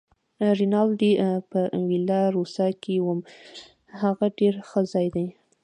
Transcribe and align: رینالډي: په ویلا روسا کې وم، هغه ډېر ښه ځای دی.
رینالډي: 0.59 1.11
په 1.51 1.59
ویلا 1.87 2.21
روسا 2.35 2.67
کې 2.81 2.95
وم، 3.05 3.19
هغه 4.01 4.25
ډېر 4.39 4.53
ښه 4.67 4.81
ځای 4.93 5.07
دی. 5.15 5.27